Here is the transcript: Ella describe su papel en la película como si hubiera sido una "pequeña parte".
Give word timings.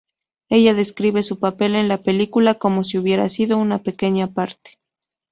Ella 0.49 0.73
describe 0.73 1.21
su 1.21 1.37
papel 1.37 1.75
en 1.75 1.87
la 1.87 1.97
película 1.99 2.55
como 2.55 2.83
si 2.83 2.97
hubiera 2.97 3.29
sido 3.29 3.59
una 3.59 3.83
"pequeña 3.83 4.25
parte". 4.33 4.79